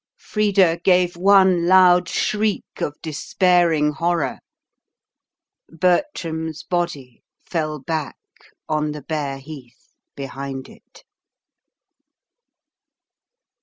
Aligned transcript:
Frida 0.17 0.79
gave 0.83 1.15
one 1.15 1.67
loud 1.67 2.09
shriek 2.09 2.65
of 2.81 2.99
despairing 3.03 3.91
horror. 3.91 4.39
Bertram's 5.69 6.63
body 6.63 7.21
fell 7.45 7.77
back 7.77 8.17
on 8.67 8.93
the 8.93 9.03
bare 9.03 9.37
heath 9.37 9.89
behind 10.15 10.67
it. 10.69 11.03